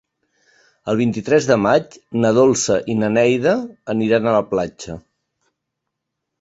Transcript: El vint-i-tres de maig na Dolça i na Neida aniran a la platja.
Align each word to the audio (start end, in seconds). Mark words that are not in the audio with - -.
El 0.93 0.97
vint-i-tres 1.01 1.47
de 1.49 1.57
maig 1.65 1.97
na 2.25 2.33
Dolça 2.39 2.79
i 2.95 2.97
na 3.03 3.11
Neida 3.19 3.55
aniran 3.97 4.27
a 4.27 4.35
la 4.39 4.43
platja. 4.57 4.99